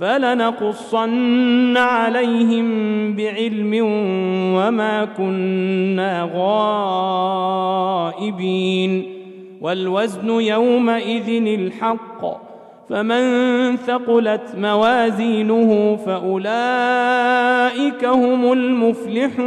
[0.00, 2.66] فلنقصن عليهم
[3.16, 3.72] بعلم
[4.56, 6.30] وما كنا
[8.06, 9.16] غائبين.
[9.60, 12.46] والوزن يومئذ الحق
[12.88, 19.46] فمن ثقلت موازينه فأولئك هم المفلحون.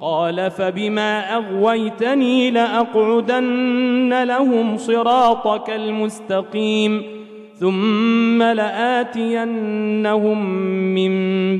[0.00, 7.02] قال فبما أغويتني لأقعدن لهم صراطك المستقيم
[7.58, 10.44] ثم لآتينهم
[10.94, 11.10] من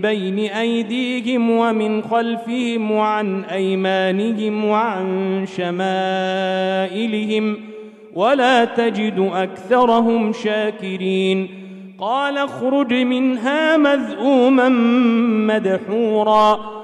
[0.01, 7.57] بين أيديهم ومن خلفهم وعن أيمانهم وعن شمائلهم
[8.15, 11.49] ولا تجد أكثرهم شاكرين
[11.99, 14.69] قال اخرج منها مذءوما
[15.55, 16.84] مدحورا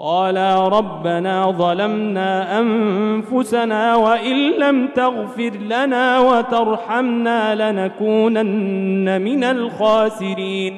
[0.00, 10.74] قالا ربنا ظلمنا أنفسنا وإن لم تغفر لنا وترحمنا لنكونن من الخاسرين.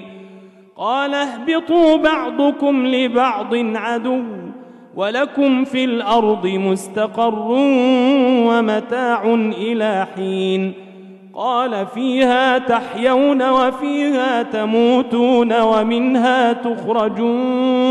[0.76, 4.22] قال اهبطوا بعضكم لبعض عدو
[4.96, 7.48] ولكم في الأرض مستقر
[8.48, 10.72] ومتاع إلى حين.
[11.34, 17.90] قال فيها تحيون وفيها تموتون ومنها تخرجون.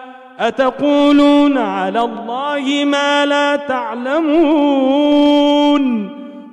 [0.41, 4.31] أتقولون على الله ما لا تعلمون؟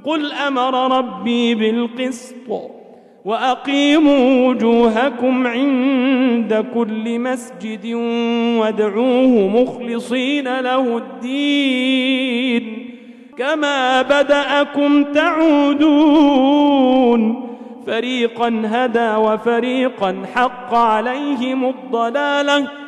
[0.05, 2.35] قل أمر ربي بالقسط
[3.25, 7.95] وأقيموا وجوهكم عند كل مسجد
[8.59, 12.65] وادعوه مخلصين له الدين.
[13.39, 16.69] كما بدأكم تعودون.
[17.87, 22.88] فريقا هدى وفريقا حق عليهم الضلالة.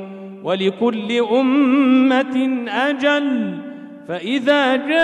[0.43, 3.57] ولكل أمة أجل
[4.07, 5.01] فإذا جاء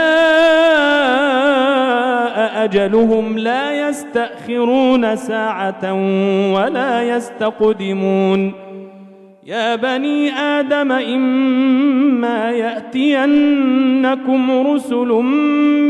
[2.63, 5.93] أجلهم لا يستأخرون ساعة
[6.53, 8.53] ولا يستقدمون.
[9.45, 15.07] يا بني آدم إما يأتينكم رسل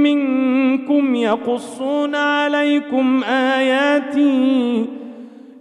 [0.03, 4.85] منكم يقصون عليكم آياتي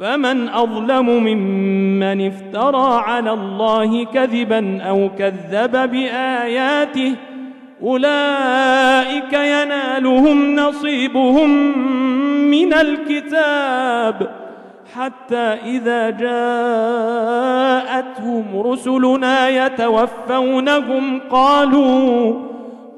[0.00, 7.14] فمن أظلم ممن افترى على الله كذبا أو كذب بآياته
[7.82, 11.78] أولئك ينالهم نصيبهم
[12.50, 14.46] من الكتاب.
[14.94, 16.44] حتى إذا جاءتهم
[18.54, 22.34] رسلنا يتوفونهم قالوا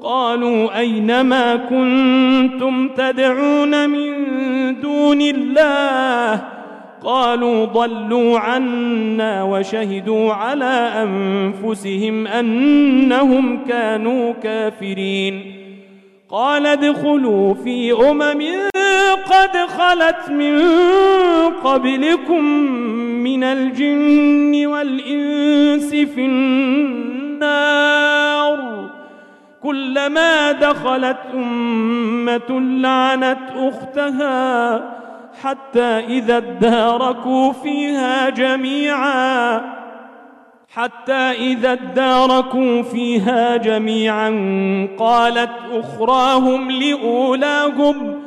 [0.01, 4.09] قالوا أينما كنتم تدعون من
[4.81, 6.58] دون الله؟
[7.03, 15.55] قالوا ضلوا عنا وشهدوا على أنفسهم أنهم كانوا كافرين.
[16.29, 18.41] قال ادخلوا في أمم
[19.25, 20.59] قد خلت من
[21.63, 22.43] قبلكم
[23.23, 27.69] من الجن والإنس في النار.
[29.63, 34.98] كلما دخلت أمة لعنت أختها
[35.43, 39.61] حتى إذا اداركوا فيها جميعا
[40.73, 44.29] حتى إذا اداركوا فيها جميعا
[44.97, 48.19] قالت أخراهم لأولاهم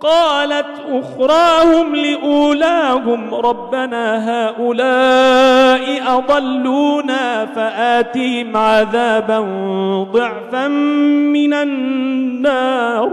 [0.00, 9.38] قالت أخراهم لأولاهم ربنا هؤلاء أضلونا فآتهم عذابا
[10.12, 13.12] ضعفا من النار.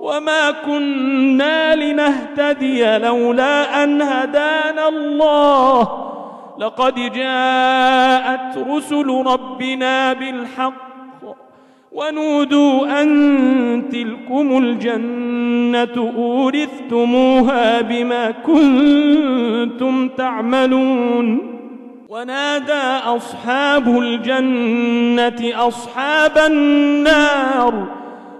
[0.00, 6.04] وما كنا لنهتدي لولا أن هدانا الله.
[6.58, 10.84] لقد جاءت رسل ربنا بالحق
[11.92, 21.54] ونودوا أن تلكم الجنة أورثتموها بما كنتم تعملون.
[22.08, 28.03] ونادى أصحاب الجنة أصحاب النار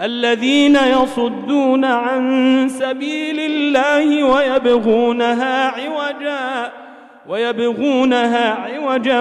[0.00, 6.72] الذين يصدون عن سبيل الله ويبغونها عوجا
[7.28, 9.20] ويبغونها عوجا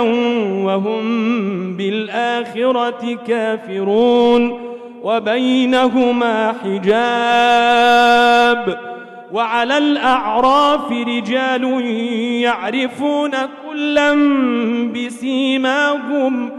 [0.65, 4.69] وهم بالآخرة كافرون.
[5.03, 7.79] وبينهما حجاب.
[9.33, 11.85] وعلى الأعراف رجال
[12.41, 13.31] يعرفون
[13.69, 14.13] كلا
[14.95, 16.58] بسيماهم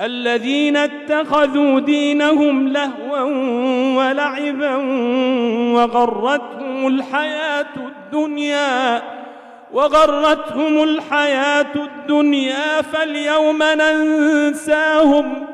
[0.00, 3.22] الذين اتخذوا دينهم لهوا
[3.96, 4.76] ولعبا
[5.74, 9.02] وغرتهم الحياة الدنيا
[9.72, 15.46] وغرتهم الحياة الدنيا فاليوم ننساهم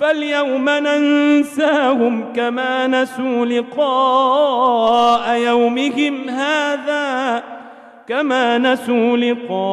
[0.00, 7.42] فاليوم ننساهم كما نسوا لقاء يومهم هذا.
[8.10, 9.70] كما نسوا لقاء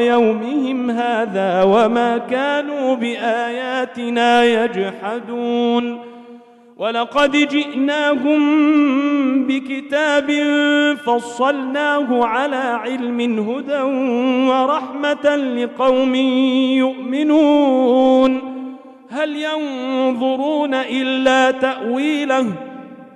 [0.00, 5.98] يومهم هذا وما كانوا بآياتنا يجحدون.
[6.78, 8.40] ولقد جئناهم
[9.46, 10.30] بكتاب
[11.06, 13.82] فصلناه على علم هدى
[14.50, 16.14] ورحمة لقوم
[16.84, 18.40] يؤمنون.
[19.10, 22.69] هل ينظرون إلا تأويله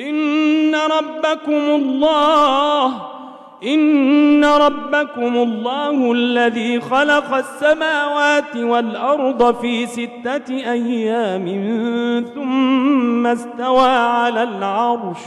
[0.00, 3.10] إن ربكم الله
[3.64, 11.46] إن ربكم الله الذي خلق السماوات والأرض في ستة أيام
[12.34, 15.18] ثم استوى على العرش.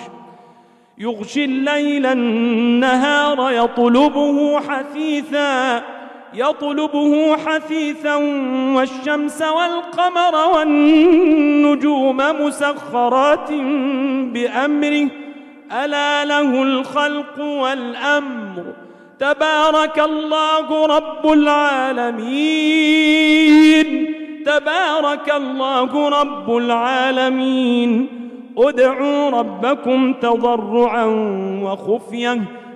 [0.98, 5.84] يغشي الليل النهار يطلبه حثيثا.
[6.36, 8.15] يطلبه حثيثا
[8.76, 13.52] والشمس والقمر والنجوم مسخرات
[14.34, 15.08] بأمره.
[15.84, 18.63] ألا له الخلق والأمر.
[19.19, 22.24] تبارك الله رب العالمين.
[24.46, 28.08] تبارك الله رب العالمين.
[28.58, 31.06] ادعوا ربكم تضرعا
[31.63, 32.62] وخفية.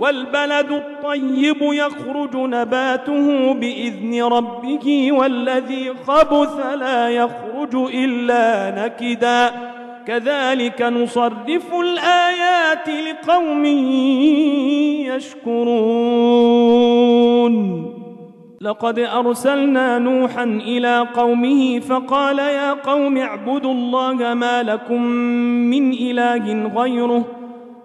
[0.00, 9.50] والبلد الطيب يخرج نباته بإذن ربه والذي خبث لا يخرج إلا نكدا.
[10.06, 13.64] كذلك نصرف الآيات لقوم
[15.14, 16.66] يشكرون.
[18.60, 25.02] لقد أرسلنا نوحا إلى قومه فقال يا قوم اعبدوا الله ما لكم
[25.70, 27.35] من إله غيره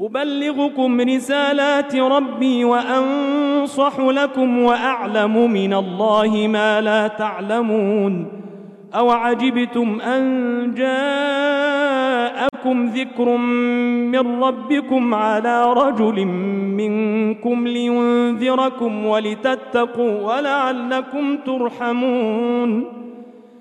[0.00, 8.26] أبلغكم رسالات ربي وأنصح لكم وأعلم من الله ما لا تعلمون
[8.94, 11.94] أو عجبتم أن جاءكم
[12.86, 16.24] ذكر من ربكم على رجل
[16.76, 23.03] منكم لينذركم ولتتقوا ولعلكم ترحمون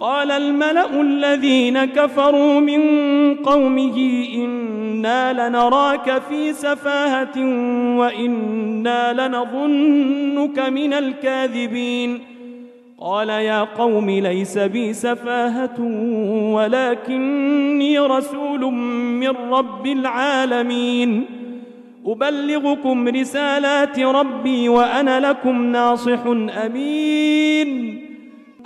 [0.00, 2.82] قال الملأ الذين كفروا من
[3.34, 7.38] قومه إنا لنراك في سفاهة
[7.98, 12.20] وإنا لنظنك من الكاذبين.
[13.00, 15.80] قال يا قوم ليس بي سفاهة
[16.54, 18.60] ولكني رسول
[19.20, 21.24] من رب العالمين.
[22.06, 26.26] أبلغكم رسالات ربي وأنا لكم ناصح
[26.66, 28.07] أمين.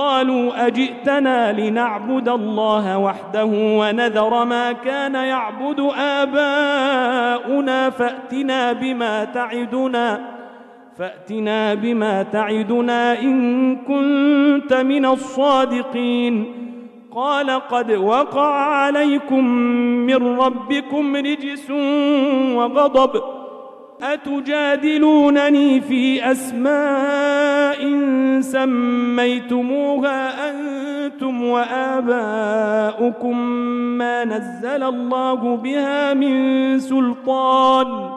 [0.00, 10.20] قالوا أجئتنا لنعبد الله وحده ونذر ما كان يعبد آباؤنا فأتنا بما تعدنا
[10.98, 16.54] فأتنا بما تعدنا إن كنت من الصادقين.
[17.12, 19.44] قال قد وقع عليكم
[20.06, 21.70] من ربكم رجس
[22.54, 23.39] وغضب
[24.02, 27.76] أتجادلونني في أسماء
[28.40, 33.38] سميتموها أنتم وآباؤكم
[33.98, 38.10] ما نزل الله بها من سلطان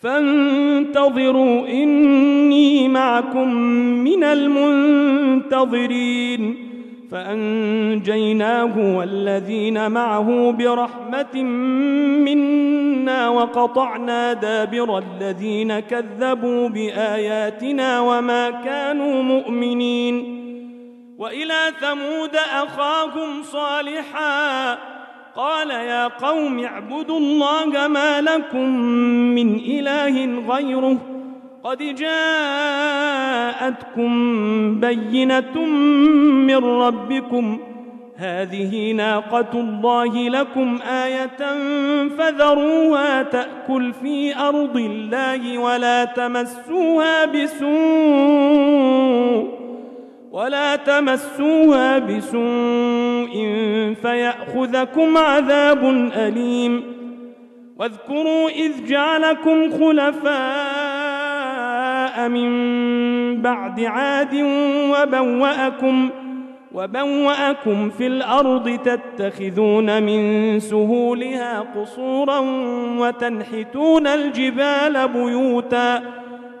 [0.00, 3.54] فانتظروا إني معكم
[4.04, 4.24] من
[5.44, 6.56] المنتظرين
[7.10, 11.42] فأنجيناه والذين معه برحمة
[12.24, 12.81] منا
[13.42, 20.42] وقطعنا دابر الذين كذبوا بآياتنا وما كانوا مؤمنين
[21.18, 24.78] وإلى ثمود أخاهم صالحا
[25.36, 28.68] قال يا قوم اعبدوا الله ما لكم
[29.34, 30.98] من إله غيره
[31.64, 32.20] قد جاءتكم
[34.80, 35.64] بينة
[36.46, 37.58] من ربكم
[38.16, 41.56] هذه ناقة الله لكم آية
[42.18, 47.72] فذروها تأكل في أرض الله ولا تمسوها بسوء
[50.32, 53.32] ولا تمسوها بسوء
[54.02, 55.84] فيأخذكم عذاب
[56.16, 56.82] أليم
[57.78, 60.32] واذكروا إذ جعلكم خلفاء
[62.28, 62.52] من
[63.42, 64.34] بعد عاد
[64.90, 66.10] وبوأكم
[66.74, 72.38] وبوأكم في الأرض تتخذون من سهولها قصورا
[72.98, 76.02] وتنحتون الجبال بيوتا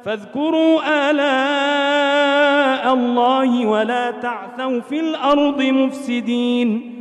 [0.04, 6.92] فاذكروا آلاء الله ولا تعثوا في الأرض مفسدين.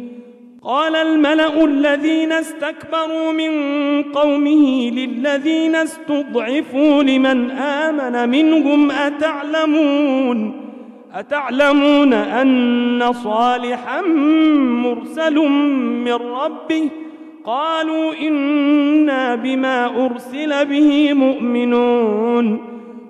[0.63, 3.51] قال الملأ الذين استكبروا من
[4.03, 10.60] قومه للذين استضعفوا لمن آمن منهم أتعلمون؟
[11.13, 14.01] أتعلمون أن صالحا
[14.61, 15.35] مرسل
[16.05, 16.89] من ربه؟
[17.45, 22.59] قالوا إنا بما أرسل به مؤمنون.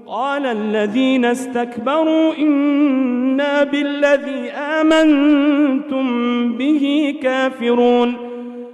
[0.07, 6.07] قال الذين استكبروا إنا بالذي آمنتم
[6.53, 8.30] به كافرون.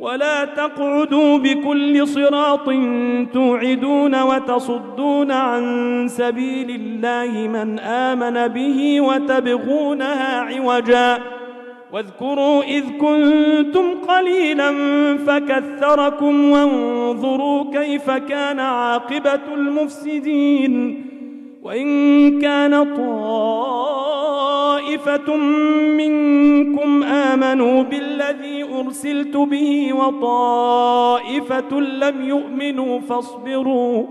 [0.00, 2.70] ولا تقعدوا بكل صراط
[3.32, 11.18] توعدون وتصدون عن سبيل الله من آمن به وتبغونها عوجا.
[11.92, 14.72] واذكروا إذ كنتم قليلا
[15.26, 21.06] فكثركم وانظروا كيف كان عاقبة المفسدين.
[21.62, 24.16] وإن كان طائفة
[25.96, 28.05] منكم آمنوا بالذي
[28.80, 34.04] أرسلت به وطائفة لم يؤمنوا فاصبروا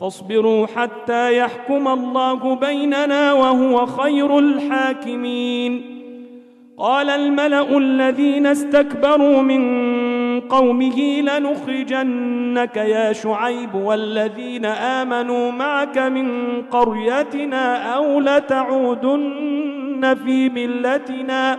[0.00, 5.98] فاصبروا حتى يحكم الله بيننا وهو خير الحاكمين.
[6.78, 18.20] قال الملأ الذين استكبروا من قومه لنخرجنك يا شعيب والذين آمنوا معك من قريتنا أو
[18.20, 21.58] لتعودن في ملتنا.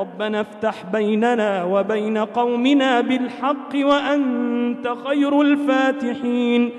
[0.00, 6.70] ربنا افتح بيننا وبين قومنا بالحق وأنت خير الفاتحين.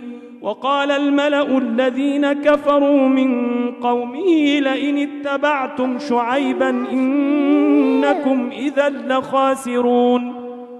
[0.41, 3.31] وقال الملأ الذين كفروا من
[3.71, 10.33] قومه لئن اتبعتم شعيبا إنكم إذا لخاسرون.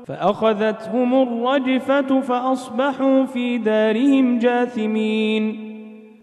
[0.08, 5.70] فأخذتهم الرجفة فأصبحوا في دارهم جاثمين.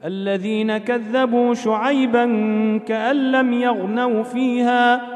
[0.04, 2.24] الذين كذبوا شعيبا
[2.86, 5.15] كأن لم يغنوا فيها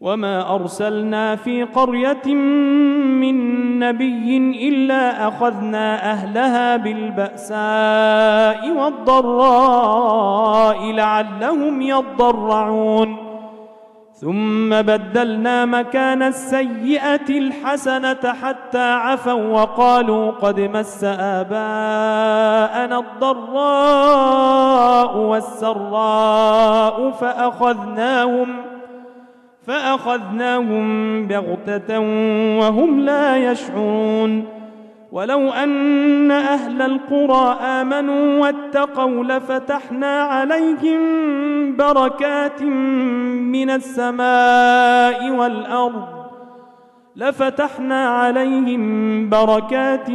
[0.00, 2.34] وما أرسلنا في قرية
[3.20, 4.36] من نبي
[4.68, 10.12] إلا أخذنا أهلها بالبأساء والضراء
[10.92, 13.16] لعلهم يضرعون
[14.12, 24.36] ثم بدلنا مكان السيئة الحسنة حتى عفوا وقالوا قد مس آباءنا الضراء
[25.16, 28.79] والسراء فأخذناهم
[29.66, 31.98] فأخذناهم بغتة
[32.60, 34.44] وهم لا يشعرون.
[35.12, 41.00] ولو أن أهل القرى آمنوا واتقوا لفتحنا عليهم
[41.76, 42.62] بركات
[43.42, 46.20] من السماء والأرض.
[47.16, 50.10] لفتحنا عليهم بركات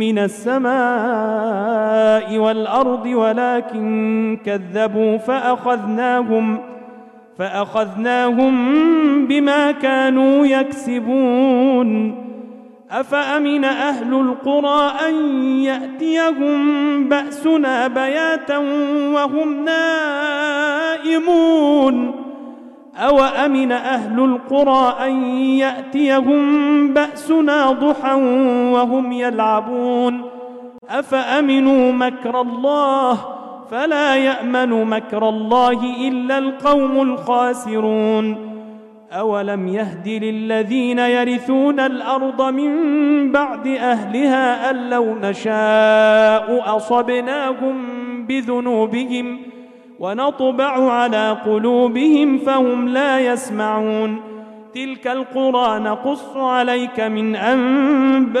[0.00, 0.68] من السماء
[2.38, 6.58] والأرض ولكن كذبوا فأخذناهم
[7.40, 8.54] فأخذناهم
[9.26, 12.14] بما كانوا يكسبون.
[12.90, 18.58] أفأمن أهل القرى أن يأتيهم بأسنا بياتا
[19.14, 19.64] وهم
[21.04, 22.14] نائمون؟
[22.96, 28.14] أو أمن أهل القرى أن يأتيهم بأسنا ضحى
[28.72, 30.22] وهم يلعبون؟
[30.90, 33.39] أفأمنوا مكر الله
[33.70, 38.50] فلا يأمن مكر الله إلا القوم الخاسرون.
[39.12, 42.72] أولم يهد للذين يرثون الأرض من
[43.32, 47.76] بعد أهلها أن لو نشاء أصبناهم
[48.26, 49.38] بذنوبهم
[49.98, 54.20] ونطبع على قلوبهم فهم لا يسمعون.
[54.74, 58.40] تلك القرى نقص عليك من أنبائها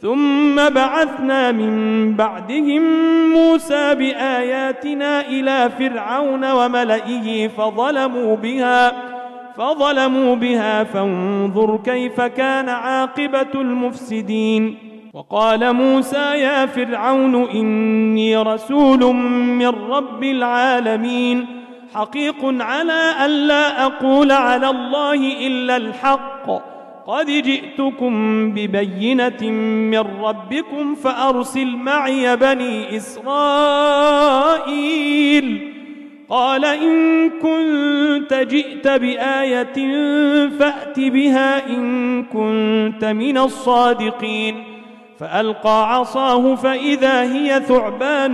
[0.00, 1.72] ثم بعثنا من
[2.16, 2.82] بعدهم
[3.32, 8.92] موسى بآياتنا إلى فرعون وملئه فظلموا بها
[9.56, 14.78] فظلموا بها فانظر كيف كان عاقبة المفسدين.
[15.14, 19.14] وقال موسى يا فرعون إني رسول
[19.60, 21.46] من رب العالمين
[21.94, 26.77] حقيق على ألا أقول على الله إلا الحق
[27.08, 28.12] قد جئتكم
[28.52, 29.50] ببينة
[29.90, 34.58] من ربكم فأرسل معي بني إسرائيل.
[36.28, 39.76] قال إن كنت جئت بآية
[40.48, 44.64] فأت بها إن كنت من الصادقين.
[45.18, 48.32] فألقى عصاه فإذا هي ثعبان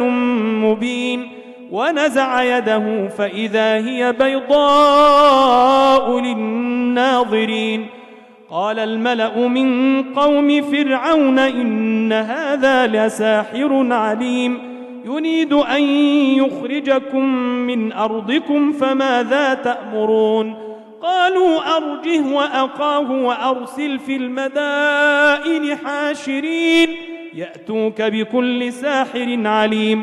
[0.60, 1.28] مبين.
[1.70, 7.86] ونزع يده فإذا هي بيضاء للناظرين.
[8.54, 14.58] قال الملأ من قوم فرعون إن هذا لساحر عليم.
[15.04, 15.82] يريد أن
[16.38, 20.54] يخرجكم من أرضكم فماذا تأمرون؟
[21.02, 26.88] قالوا أرجه وأقاه وأرسل في المدائن حاشرين.
[27.34, 30.02] يأتوك بكل ساحر عليم.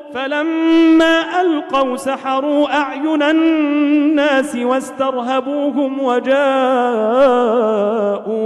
[0.13, 6.31] فلما ألقوا سحروا أعين الناس واسترهبوهم وجاءوا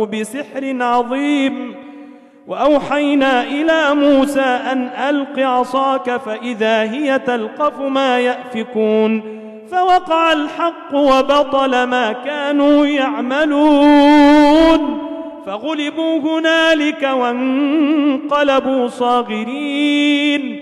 [0.06, 1.75] بسحر عظيم.
[2.47, 9.21] وأوحينا إلى موسى أن ألق عصاك فإذا هي تلقف ما يأفكون.
[9.71, 15.01] فوقع الحق وبطل ما كانوا يعملون.
[15.45, 20.62] فغلبوا هنالك وانقلبوا صاغرين.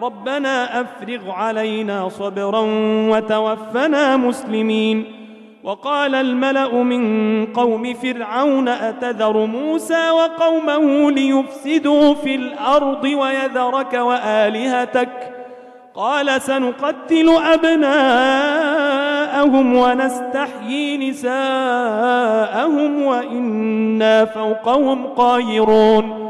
[0.00, 2.60] ربنا أفرغ علينا صبرا
[3.10, 5.04] وتوفنا مسلمين.
[5.64, 15.34] وقال الملأ من قوم فرعون أتذر موسى وقومه ليفسدوا في الأرض ويذرك وآلهتك؟
[15.94, 18.46] قال سنقتل أبناءهم
[19.76, 26.29] ونستحيي نساءهم وإنا فوقهم قاهرون.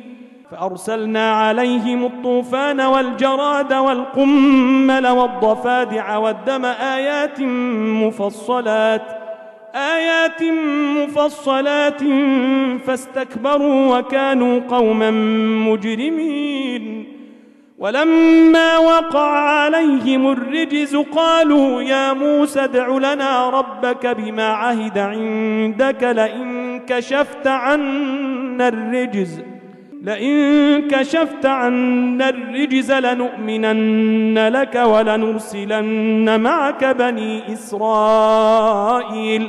[0.51, 7.41] فأرسلنا عليهم الطوفان والجراد والقمل والضفادع والدم آيات
[8.03, 9.01] مفصلات
[9.75, 10.43] آيات
[10.97, 12.01] مفصلات
[12.85, 15.11] فاستكبروا وكانوا قوما
[15.71, 17.05] مجرمين.
[17.77, 27.47] ولما وقع عليهم الرجز قالوا يا موسى ادع لنا ربك بما عهد عندك لئن كشفت
[27.47, 29.50] عنا الرجز.
[30.03, 39.47] لئن كشفت عنا الرجز لنؤمنن لك ولنرسلن معك بني إسرائيل.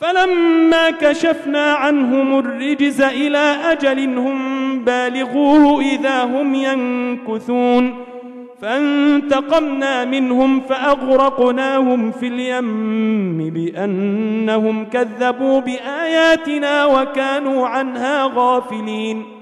[0.00, 7.94] فلما كشفنا عنهم الرجز إلى أجل هم بالغوه إذا هم ينكثون.
[8.60, 19.41] فانتقمنا منهم فأغرقناهم في اليم بأنهم كذبوا بآياتنا وكانوا عنها غافلين.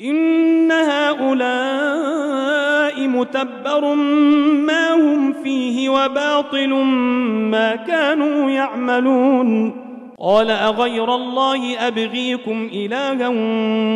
[0.00, 1.48] إن هؤلاء
[3.08, 3.94] متبر
[4.64, 6.68] ما هم فيه وباطل
[7.50, 9.72] ما كانوا يعملون.
[10.20, 13.28] قال أغير الله أبغيكم إلها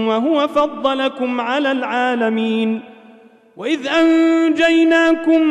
[0.08, 2.80] وهو فضلكم على العالمين.
[3.56, 5.42] وإذ أنجيناكم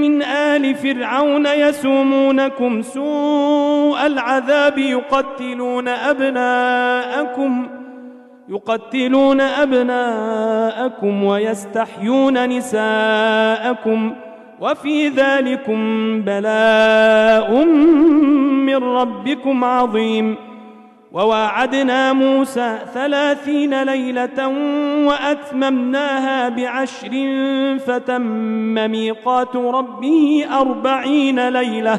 [0.00, 7.68] من آل فرعون يسومونكم سوء العذاب يقتلون أبناءكم
[8.48, 14.14] يقتلون أبناءكم ويستحيون نساءكم
[14.60, 15.78] وفي ذلكم
[16.22, 17.64] بلاء
[18.66, 20.36] من ربكم عظيم.
[21.12, 24.48] وواعدنا موسى ثلاثين ليلة
[25.06, 27.10] وأتممناها بعشر
[27.86, 31.98] فتم ميقات ربه أربعين ليلة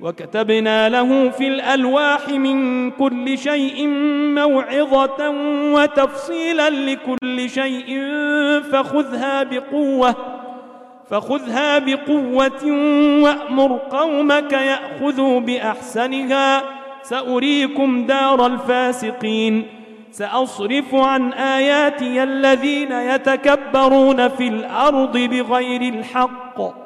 [0.00, 3.86] وكتبنا له في الألواح من كل شيء
[4.34, 5.30] موعظة
[5.74, 8.12] وتفصيلا لكل شيء
[8.72, 10.16] فخذها بقوة
[11.10, 12.64] فخذها بقوة
[13.22, 16.62] وأمر قومك يأخذوا بأحسنها.
[17.02, 19.66] سأريكم دار الفاسقين.
[20.10, 26.85] سأصرف عن آياتي الذين يتكبرون في الأرض بغير الحق.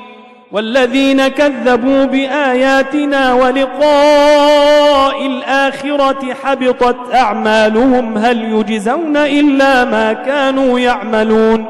[0.53, 11.65] والذين كذبوا بآياتنا ولقاء الآخرة حبطت أعمالهم هل يجزون إلا ما كانوا يعملون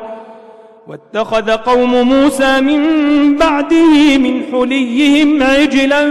[0.88, 2.82] واتخذ قوم موسى من
[3.38, 6.02] بعده من حليهم عجلا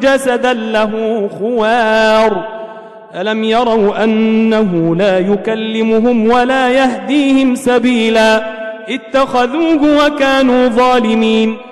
[0.00, 2.44] جسدا له خوار.
[3.20, 8.44] ألم يروا أنه لا يكلمهم ولا يهديهم سبيلا؟
[8.88, 11.71] اتخذوه وكانوا ظالمين.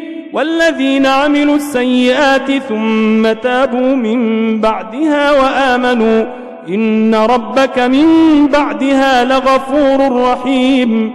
[0.33, 6.25] والذين عملوا السيئات ثم تابوا من بعدها وآمنوا
[6.69, 8.07] إن ربك من
[8.47, 11.13] بعدها لغفور رحيم.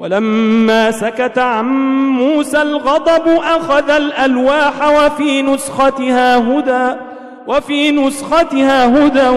[0.00, 1.66] ولما سكت عن
[2.08, 6.96] موسى الغضب أخذ الألواح وفي نسختها هدى
[7.46, 9.28] وفي نسختها هدى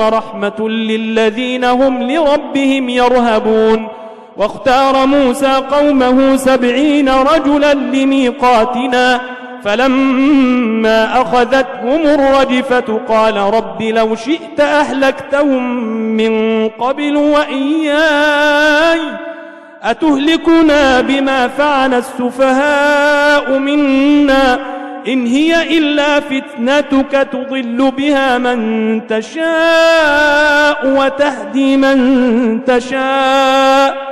[0.00, 3.88] ورحمة للذين هم لربهم يرهبون.
[4.36, 9.20] واختار موسى قومه سبعين رجلا لميقاتنا
[9.64, 15.62] فلما أخذتهم الرجفة قال رب لو شئت أهلكتهم
[16.16, 19.00] من قبل وإياي
[19.82, 24.58] أتهلكنا بما فعل السفهاء منا؟
[25.08, 34.11] إن هي إلا فتنتك تضل بها من تشاء وتهدي من تشاء.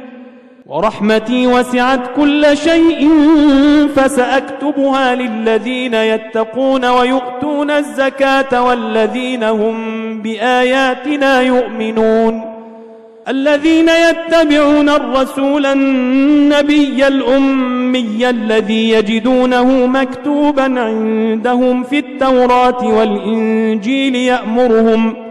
[0.71, 3.09] ورحمتي وسعت كل شيء
[3.95, 9.75] فسأكتبها للذين يتقون ويؤتون الزكاة والذين هم
[10.21, 12.41] بآياتنا يؤمنون.
[13.27, 25.30] الذين يتبعون الرسول النبي الأمي الذي يجدونه مكتوبا عندهم في التوراة والإنجيل يأمرهم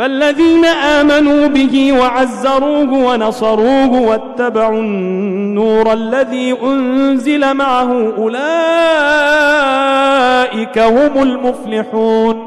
[0.00, 8.38] فالذين آمنوا به وعزروه ونصروه واتبعوا النور الذي أنزل معه أولئك
[10.78, 12.46] هم المفلحون.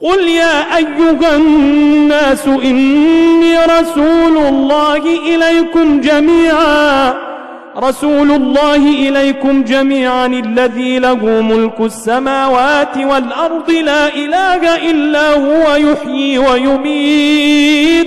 [0.00, 5.02] قل يا أيها الناس إني رسول الله
[5.34, 7.31] إليكم جميعا.
[7.76, 18.06] رسول الله إليكم جميعا الذي له ملك السماوات والأرض لا إله إلا هو يحيي ويميت.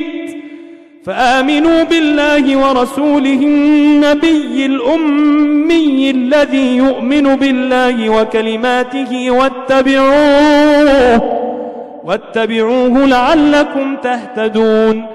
[1.05, 11.21] فآمنوا بالله ورسوله النبي الأمي الذي يؤمن بالله وكلماته واتبعوه
[12.05, 15.14] واتبعوه لعلكم تهتدون.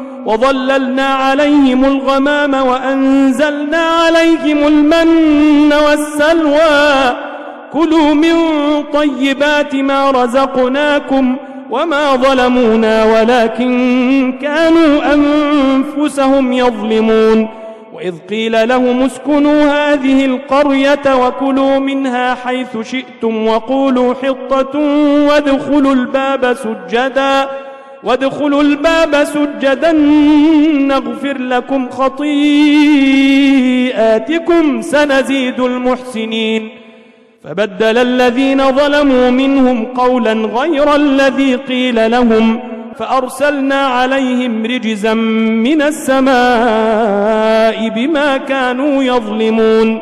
[0.25, 7.15] وظللنا عليهم الغمام وأنزلنا عليهم المن والسلوى.
[7.73, 8.33] كلوا من
[8.93, 11.35] طيبات ما رزقناكم
[11.69, 17.47] وما ظلمونا ولكن كانوا أنفسهم يظلمون.
[17.93, 24.79] وإذ قيل لهم اسكنوا هذه القرية وكلوا منها حيث شئتم وقولوا حطة
[25.29, 27.47] وادخلوا الباب سجدا.
[28.03, 29.91] وادخلوا الباب سجدا
[30.91, 32.41] نغفر لكم خطيئاتكم
[34.81, 36.69] سنزيد المحسنين.
[37.43, 42.59] فبدل الذين ظلموا منهم قولا غير الذي قيل لهم
[42.97, 46.29] فأرسلنا عليهم رجزا من السماء
[47.89, 50.01] بما كانوا يظلمون.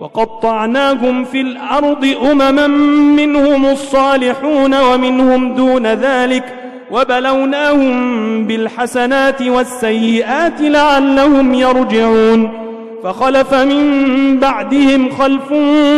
[0.00, 2.66] وقطعناهم في الأرض أمما
[3.16, 6.54] منهم الصالحون ومنهم دون ذلك
[6.90, 12.68] وبلوناهم بالحسنات والسيئات لعلهم يرجعون
[13.04, 15.52] فخلف من بعدهم خلف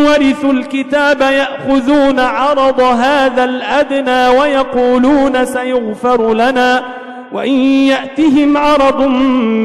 [0.06, 6.82] ورثوا الكتاب يأخذون عرض هذا الأدنى ويقولون سيغفر لنا
[7.32, 9.06] وإن يأتهم عرض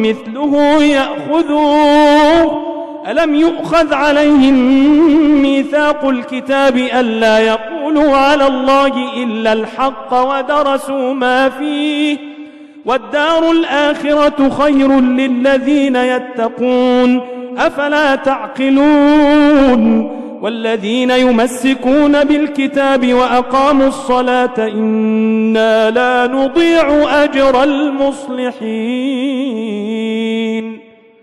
[0.06, 2.76] مثله يأخذوه
[3.08, 4.54] ألم يؤخذ عليهم
[5.42, 12.18] ميثاق الكتاب ألا يقولوا على الله إلا الحق ودرسوا ما فيه
[12.86, 17.22] والدار الآخرة خير للذين يتقون
[17.58, 28.66] أفلا تعقلون والذين يمسكون بالكتاب وأقاموا الصلاة إنا لا نضيع أجر المصلحين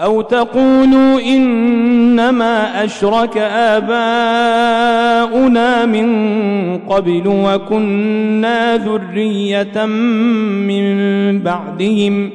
[0.00, 3.86] أو تقولوا إنما أشرك آباؤنا
[5.86, 9.84] من قبل وكنا ذرية
[10.66, 10.84] من
[11.42, 12.30] بعدهم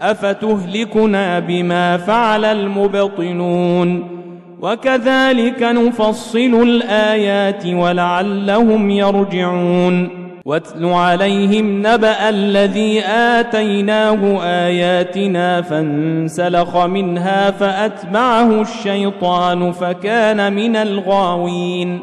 [0.00, 4.18] أفتهلكنا بما فعل المبطنون
[4.60, 19.72] وكذلك نفصل الآيات ولعلهم يرجعون واتل عليهم نبأ الذي آتيناه آياتنا فانسلخ منها فأتبعه الشيطان
[19.72, 22.00] فكان من الغاوين.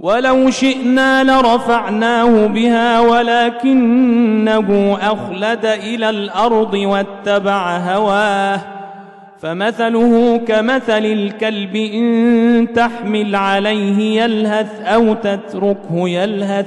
[0.00, 8.60] ولو شئنا لرفعناه بها ولكنه أخلد إلى الأرض واتبع هواه.
[9.38, 16.66] فمثله كمثل الكلب إن تحمل عليه يلهث أو تتركه يلهث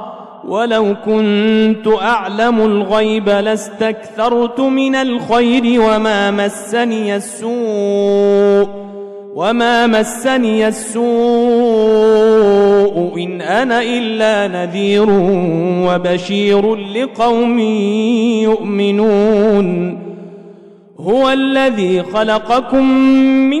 [0.47, 8.67] ولو كنت أعلم الغيب لاستكثرت من الخير وما مسني السوء
[9.35, 11.01] وما مسني السوء
[13.17, 15.07] إن أنا إلا نذير
[15.87, 17.59] وبشير لقوم
[18.39, 19.97] يؤمنون.
[20.99, 22.85] هو الذي خلقكم
[23.49, 23.60] من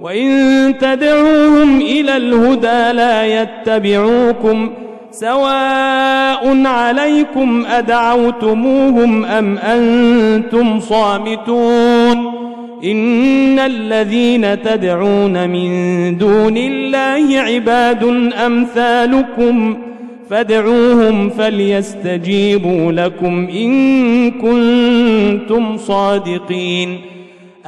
[0.00, 4.70] وإن تدعوهم إلى الهدى لا يتبعوكم
[5.10, 12.38] سواء عليكم أدعوتموهم أم أنتم صامتون
[12.84, 15.70] إن الذين تدعون من
[16.18, 18.04] دون الله عباد
[18.46, 19.78] أمثالكم
[20.30, 26.98] فادعوهم فليستجيبوا لكم إن كنتم صادقين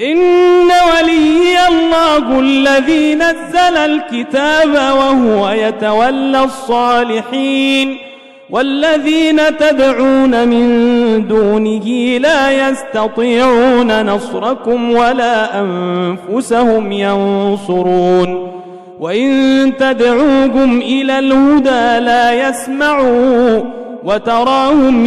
[0.00, 0.18] إن
[0.66, 7.96] ولي الله الذي نزل الكتاب وهو يتولى الصالحين
[8.50, 18.52] والذين تدعون من دونه لا يستطيعون نصركم ولا أنفسهم ينصرون
[19.00, 23.62] وإن تدعوهم إلى الهدى لا يسمعوا
[24.04, 25.06] وتراهم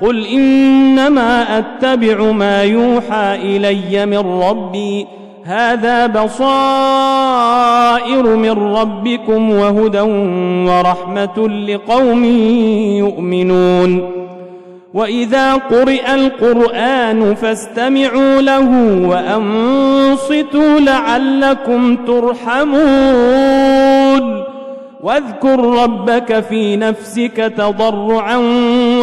[0.00, 5.06] قل إنما أتبع ما يوحى إلي من ربي
[5.44, 6.36] هذا بصائر
[8.36, 10.00] من ربكم وهدى
[10.70, 12.24] ورحمة لقوم
[12.98, 14.10] يؤمنون
[14.94, 18.70] وإذا قرئ القرآن فاستمعوا له
[19.08, 23.54] وأنصتوا لعلكم ترحمون
[25.02, 28.36] واذكر ربك في نفسك تضرعا